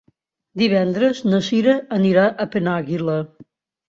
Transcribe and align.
Divendres 0.59 1.19
na 1.27 1.41
Cira 1.47 1.75
anirà 1.97 2.23
a 2.31 2.47
Penàguila. 2.57 3.19